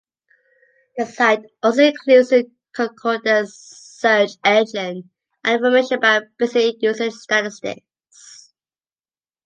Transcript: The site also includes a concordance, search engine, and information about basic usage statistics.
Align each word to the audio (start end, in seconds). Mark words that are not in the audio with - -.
The 0.97 1.05
site 1.05 1.43
also 1.61 1.83
includes 1.83 2.33
a 2.33 2.45
concordance, 2.73 3.53
search 3.55 4.31
engine, 4.43 5.11
and 5.43 5.55
information 5.57 5.97
about 5.99 6.23
basic 6.39 6.81
usage 6.81 7.13
statistics. 7.13 8.51